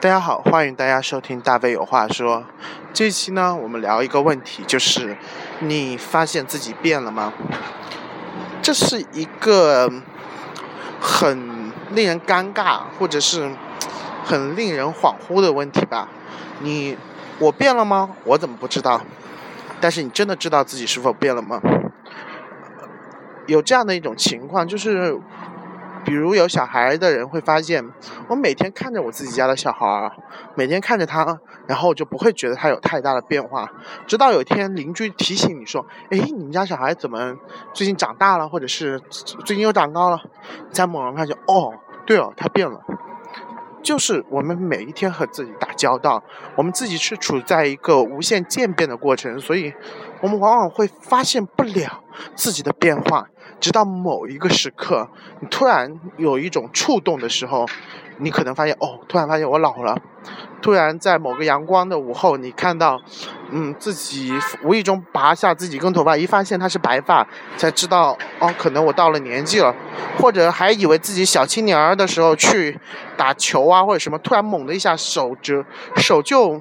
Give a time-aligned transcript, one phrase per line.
[0.00, 2.44] 大家好，欢迎大家收听大卫有话说。
[2.92, 5.16] 这期呢，我们聊一个问题，就是
[5.60, 7.32] 你发现自己变了吗？
[8.60, 9.90] 这是一个
[11.00, 13.50] 很令人尴尬，或者是
[14.24, 16.08] 很令人恍惚的问题吧？
[16.60, 16.96] 你
[17.38, 18.10] 我变了吗？
[18.24, 19.00] 我怎么不知道？
[19.80, 21.60] 但是你真的知道自己是否变了吗？
[23.46, 25.20] 有这样的一种情况，就是。
[26.04, 27.84] 比如有小孩的人会发现，
[28.28, 30.10] 我每天看着我自己家的小孩，
[30.54, 33.70] 每天看着他，然后就不会觉得他有太大的变化。
[34.06, 37.36] 直到有一天邻居提醒你说：“哎，你们家小孩怎么
[37.72, 40.20] 最近长大了，或者是最近又长高了？”
[40.72, 41.72] 才猛然发现，哦，
[42.04, 42.80] 对哦，他变了。
[43.82, 46.22] 就是我们每一天和自己打交道，
[46.54, 49.74] 我们自己是处在一个无限渐变的过程，所以
[50.22, 52.02] 我们往往会发现不了
[52.34, 53.26] 自己的变化。
[53.60, 55.08] 直到某一个时刻，
[55.38, 57.64] 你突然有一种触动的时候，
[58.18, 59.96] 你可能发现哦，突然发现我老了。
[60.60, 63.00] 突然在某个阳光的午后，你看到，
[63.50, 64.32] 嗯，自己
[64.64, 69.72] 无意中拔下自己一根头发，一发现它是白发，才知道哦，可能我到了年纪了。
[70.18, 72.78] 或者还以为自己小青年儿的时候去
[73.16, 75.64] 打球啊，或者什么，突然猛的一下手折，
[75.96, 76.60] 手就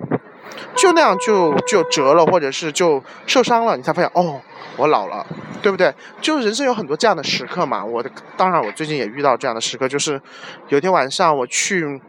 [0.75, 4.41] 就那样就就折了，或者是就受伤了，你才发现哦。
[4.77, 5.23] 我老了，
[5.61, 5.93] 对不对？
[6.21, 7.83] 就人生有很多这样的时刻嘛。
[7.83, 10.19] 我的当然，我最近也遇到这样的时刻，就是
[10.69, 12.01] 有天晚上我去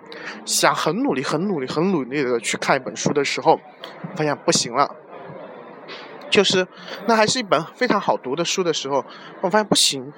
[0.44, 3.60] 想很努力、很努力、很努力的去看一本书的时候，
[4.14, 4.88] 发现不行了。
[6.32, 6.66] 就是
[7.06, 9.04] 那还是一本非常好读的书的时候，
[9.42, 10.10] 我发现不行。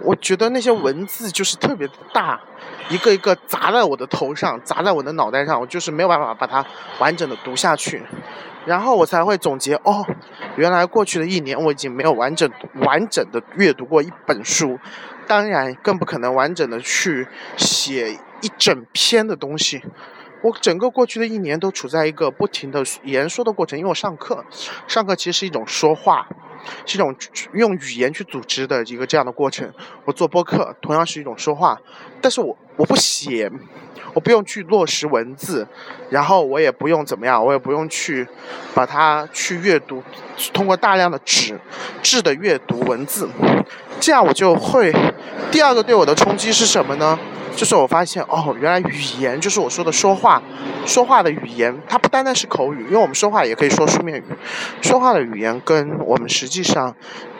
[0.00, 2.40] 我觉得那些文字就是特别大，
[2.88, 6.64] 一个一个砸在我的头上，砸在我的脑袋上，我就是没有办法把它
[6.98, 8.02] 完整的读下去。
[8.64, 10.04] 然后我才会总结哦，
[10.56, 12.50] 原来过去的一年我已经没有完整
[12.80, 14.78] 完整的阅读过一本书，
[15.26, 19.82] 当然更不可能完整的去写一整篇的东西。
[20.42, 24.44] 我整个过去的一年都处在一个不停的言说的过程，因为我上课，
[24.86, 26.28] 上课其实是一种说话，
[26.84, 27.14] 是一种
[27.54, 29.72] 用语言去组织的一个这样的过程。
[30.04, 31.80] 我做播客同样是一种说话，
[32.20, 33.50] 但是我我不写。
[34.14, 35.66] 我不用去落实文字，
[36.10, 38.26] 然后我也不用怎么样，我也不用去
[38.74, 40.02] 把它去阅读，
[40.52, 41.58] 通过大量的纸
[42.02, 43.26] 质的阅读文字，
[43.98, 44.92] 这样我就会。
[45.50, 47.18] 第二个对我的冲击是什么呢？
[47.54, 50.42] 就是我发现哦，原来语言就是我说的说话，
[50.86, 54.24] 说话的语言，它不单单是口语，因为我们说话也可以说书面语，
[54.80, 56.94] 说话的语言跟我们实际上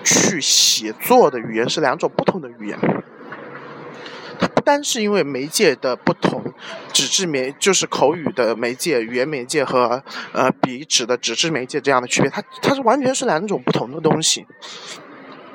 [0.04, 2.78] 去写作的语言是两种不同的语言。
[4.38, 6.42] 它不单是因为媒介的不同，
[6.92, 10.02] 纸质媒就是口语的媒介、语言媒介和
[10.32, 14.46] 呃笔纸的纸质媒介这样的区别，它它是完全是两种不同的东西。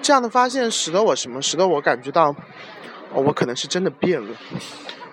[0.01, 1.41] 这样的发现使得我什么？
[1.41, 2.34] 使得我感觉到，
[3.13, 4.35] 我可能是真的变了。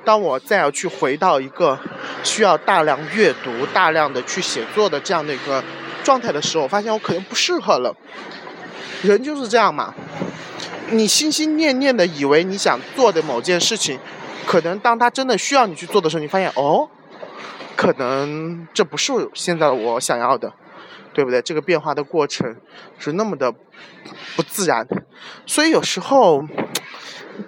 [0.04, 1.78] 当我再要去回到一个
[2.22, 5.64] 需要大量阅读、大量的去写作的这样的一个
[6.02, 7.94] 状态的时候，我发现我可能不适合了。
[9.02, 9.94] 人就是这样嘛。
[10.90, 13.98] 你心心念念的以为你想做的某件事情，
[14.46, 16.86] 可能当他真的需要你去做的时候，你发现哦，
[17.74, 20.52] 可能这不是现在我想要的，
[21.14, 21.40] 对不对？
[21.40, 22.54] 这个变化的过程
[22.98, 23.50] 是那么的
[24.36, 24.86] 不自然，
[25.46, 26.44] 所以有时候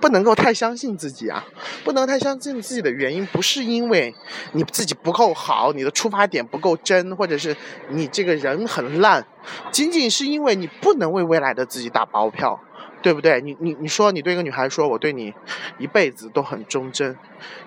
[0.00, 1.44] 不能够太相信自己啊，
[1.84, 4.14] 不能太相信自己的原因，不是因为
[4.52, 7.56] 你自己不够好，你的出发点不够真，或者是
[7.91, 9.26] 你这个人很烂，
[9.70, 12.60] 仅仅是因为你不能为未来的自己打包票。
[13.02, 13.41] 对不对？
[13.41, 15.32] 你你你说你对一个女孩说，我对你
[15.78, 17.16] 一辈子都很忠贞，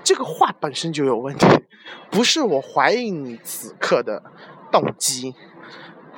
[0.04, 1.46] 这个话本身就有问题，
[2.10, 4.22] 不是我怀疑你此刻的
[4.70, 5.36] 动机，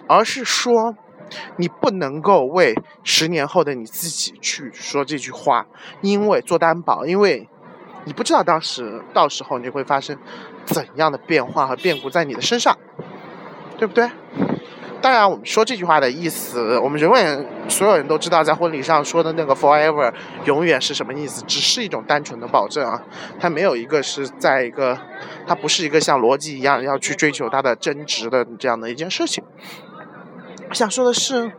[0.07, 0.95] 而是说
[1.57, 5.65] 你不能够为十年后的你自己去说这句话，
[6.01, 7.47] 因为做担保，因为
[8.05, 10.17] 你不知道当时到时候你会发生
[10.65, 12.77] 怎样的变化和变故在你的身上，
[13.77, 14.09] 对不对？
[15.01, 20.13] 当然，我们说这句话的意思，我们永远所有人都知道，在婚礼上说的那个 “forever”
[20.45, 21.43] 永远是什么意思？
[21.47, 23.01] 只是一种单纯的保证啊，
[23.39, 24.95] 它没有一个是在一个，
[25.47, 29.43] 它不是一个像逻辑一样要去追求它的真值的这样的一件事情。
[30.73, 31.51] 想说的是，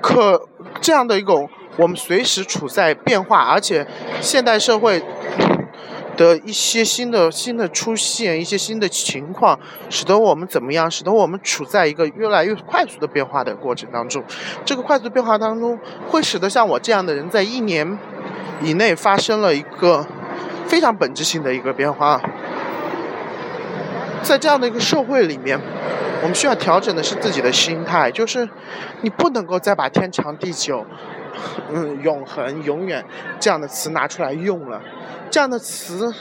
[0.00, 0.48] 可
[0.80, 3.86] 这样的一种，我们随时处在变化，而且
[4.20, 5.02] 现代社会。
[6.14, 9.58] 的一些新的新的出现，一些新的情况，
[9.88, 10.88] 使得我们怎么样？
[10.88, 14.22] 使得我们处在一个越来越快速的变化的过程当中。
[14.62, 17.98] 这个快速变化当中，会使得像我这样的人，在一年
[18.60, 20.06] 以内发生了一个
[20.66, 22.20] 非常本质性的一个变化。
[24.22, 25.58] 在这样的一个社会里面，
[26.22, 28.48] 我们需要调整的是自己的心态，就是
[29.02, 30.86] 你不能够再把天长地久、
[31.72, 33.04] 嗯永恒、永远
[33.40, 34.80] 这样的词拿出来用了，
[35.30, 36.14] 这样的词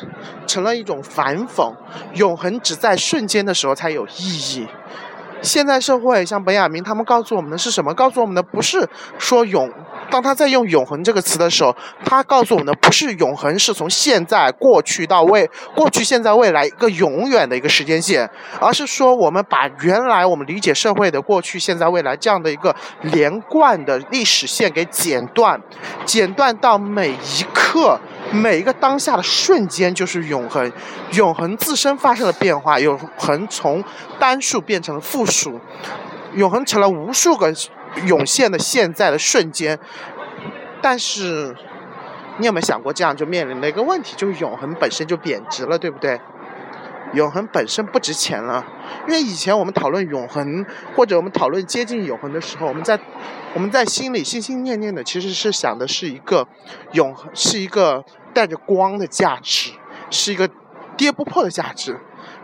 [0.48, 1.72] 成了一种反讽。
[2.16, 4.68] 永恒只在瞬间的时候才有意义。
[5.42, 7.94] 现在社会像本雅明他们告诉我们的是什么？
[7.94, 9.70] 告诉我们的不是说永。
[10.10, 11.74] 当他在用“永恒”这个词的时候，
[12.04, 18.30] 他告诉我们的不是永恒是从现在、过去到未、过去、现在、未来一个永远的一个时间线，
[18.60, 25.62] 而是说我们把原来我们理解社会的过去、现在、未来这样的一个连贯的历史线给剪断，
[26.06, 27.98] 剪断到每一刻、
[28.32, 30.72] 每一个当下的瞬间就是永恒。
[31.14, 33.84] 永恒自身发生了变化，永恒从
[34.20, 35.60] 单数变成了复数，
[36.34, 37.54] 永恒成了无数个。
[38.06, 39.78] 涌现的现在的瞬间，
[40.82, 41.54] 但是
[42.38, 46.18] 你有没有想过，这样就面临了一个问题，就是永恒本身就贬值了，对不对？
[47.12, 48.66] 永恒本身不值钱了，
[49.10, 52.98] 因为以前我们讨论永恒，或者我们讨论接近永恒的时候，我们在
[53.54, 56.48] 我们在心里心心念念的其实是想的是一个
[56.94, 59.72] 永恒，是一个带着光的价值，
[60.10, 60.50] 是一个
[60.98, 62.00] 跌不破的价值。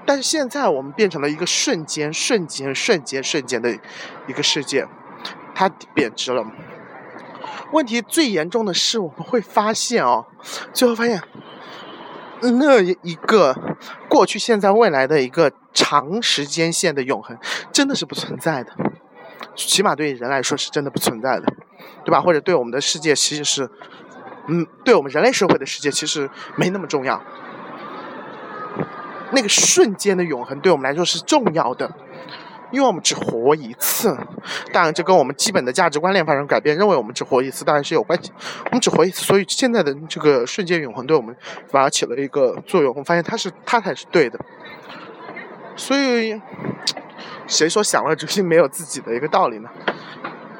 [0.05, 3.77] 但是现在我们变成了一个瞬间、瞬间、瞬间、瞬间的
[4.27, 4.87] 一个世界。
[5.53, 6.45] 它贬值了。
[7.71, 10.27] 问题最严重的是，我们会发现哦，
[10.71, 11.21] 最后发现，
[12.41, 13.55] 那一个
[14.07, 17.35] 过去、现在、未来的一个长时间线的永恒，
[17.73, 18.71] 真的是不存在的。
[19.55, 21.45] 起码对人来说是真的不存在的，
[22.05, 22.21] 对吧？
[22.21, 23.69] 或者对我们的世界，其实是，
[24.47, 27.21] 嗯，对我们人类社会的世界，其实没那么重要。
[29.31, 31.91] 那个瞬间的永恒，对我们来说是重要的。
[32.69, 34.13] 因为我们只活一次，
[34.73, 38.29] 当然这跟我们基本的价值观念发生改变，认为我们只活一次，当然是有关系。
[38.65, 41.33] 我们只活一次，所以现在的这个瞬间永恒对我们
[41.69, 42.89] 反而起了一个作用。
[42.91, 44.37] 我们发现它是它才是对的，
[45.77, 46.41] 所以
[47.47, 49.69] 谁说享乐之心没有自己的一个道理呢？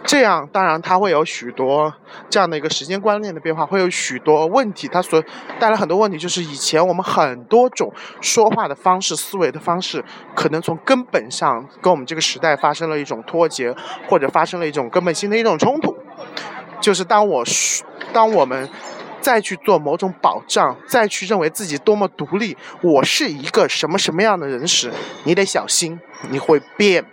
[0.07, 1.93] 这样，当然它会有许多
[2.29, 5.21] 这样的一个时间观念的变化，会有许多问题，它所
[5.59, 10.01] 带来很多问题，就是以前我们很多种说话的方式、思维的方式，
[10.33, 13.75] 可能从根本上跟我们这个时代发生了一种脱节，
[14.07, 15.93] 或者发生了一种根本性的一种冲突。
[16.79, 17.43] 就是当我
[18.13, 18.69] 当我们
[19.19, 24.89] 再去做某种保障，再去认为自己多么独立，我是一个什么什么样的人时，
[25.25, 25.99] 你得小心，
[26.29, 27.03] 你会变，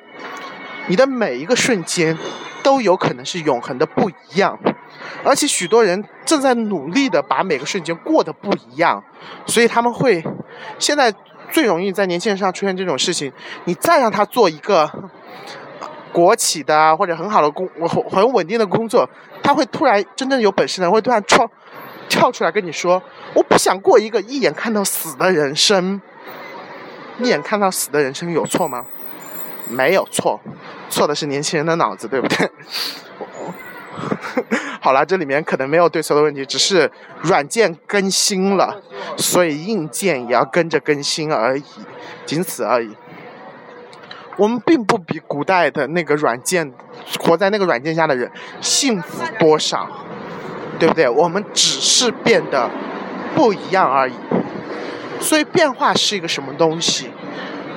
[0.87, 2.17] 你的每一个瞬间。
[2.65, 4.59] 都有可能是永恒的不一样，
[5.23, 9.05] 而且许多人正在努力的把每个瞬间过得不一样，
[9.47, 10.25] 所以他们会
[10.79, 11.15] 现在
[11.51, 13.31] 最容易在年轻人上出现这种事情。
[13.67, 14.91] 你再让他做一个
[16.11, 19.09] 国企的或者很好的工很很稳定的工作，
[19.43, 21.49] 他会突然真正有本事的人会突然跳
[22.09, 23.01] 跳出来跟你说
[23.35, 26.01] ：“我不想过一个一眼看到死的人生。”
[27.21, 28.87] 一眼看到死的人生有错吗？
[29.69, 30.41] 没有错，
[30.95, 32.51] 错的是年轻人的脑子，对不对？
[34.81, 36.91] 好了，这里面可能没有对错的问题，只是
[37.23, 38.83] 软件更新了，
[39.17, 41.65] 所以硬件也要跟着更新而已，
[42.27, 42.91] 仅此而已。
[44.37, 46.73] 我们并不比古代的那个软件，
[47.21, 48.31] 活在那个软件下的人
[48.61, 49.89] 幸福多少，
[50.79, 51.09] 对不对？
[51.09, 52.69] 我们只是变得
[53.35, 54.15] 不一样而已。
[55.21, 57.11] 所以变化是一个什么东西？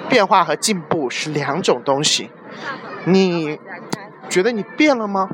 [0.09, 2.31] 变化和进步是两种东西，
[3.07, 3.57] 你
[4.30, 5.30] 觉得你变了吗？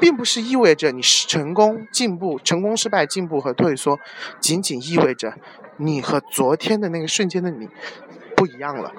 [0.00, 3.98] 并不是意味着你是成功、进步、成功、失败、进步和退缩，
[4.40, 5.34] 仅仅意味着
[5.76, 7.68] 你和昨天的那个瞬间的你
[8.36, 8.92] 不一样了。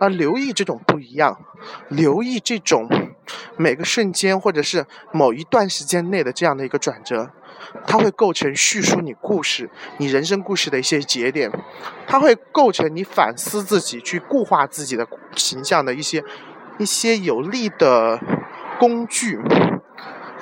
[0.00, 1.38] 而留意这种不一样，
[1.88, 2.88] 留意这种
[3.56, 7.30] 每个瞬间或者是某一段时间内的这样的一个转折。
[7.86, 11.50] 它会构成叙述你故事、你人生故事的一些节点，
[12.06, 16.24] 它会构成你反思自己、去固化自己的形象的一些
[16.78, 18.20] 一些有力的
[18.78, 19.38] 工具，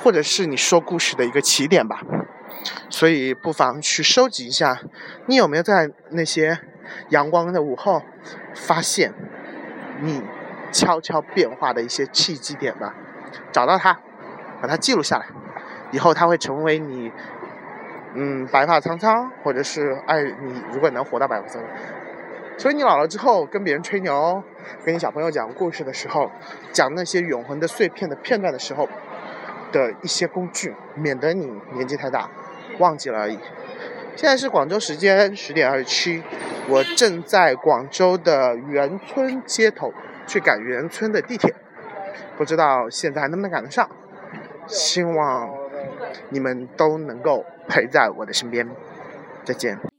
[0.02, 2.02] 或者是你说故事的一个起点吧。
[2.90, 4.80] 所以不妨去收集一下，
[5.26, 6.58] 你有没有在那些
[7.10, 8.02] 阳光的午后
[8.54, 9.12] 发现
[10.00, 10.22] 你
[10.72, 12.94] 悄悄变化的一些契机点吧？
[13.52, 13.98] 找到它，
[14.60, 15.26] 把它记录下来。
[15.92, 17.12] 以后它会成为你，
[18.14, 20.62] 嗯，白发苍苍，或者是爱你。
[20.72, 21.70] 如果能活到白发苍苍，
[22.58, 24.42] 所以你老了之后跟别人吹牛，
[24.84, 26.30] 跟你小朋友讲故事的时候，
[26.72, 28.88] 讲那些永恒的碎片的片段的时候
[29.72, 32.30] 的一些工具，免得你年纪太大
[32.78, 33.38] 忘记了而已。
[34.16, 36.22] 现在是广州时间十点二十七，
[36.68, 39.92] 我正在广州的员村街头
[40.26, 41.54] 去赶员村的地铁，
[42.36, 43.88] 不知道现在还能不能赶得上，
[44.66, 45.66] 希望。
[46.30, 48.68] 你们都能够陪在我的身边，
[49.44, 49.95] 再见。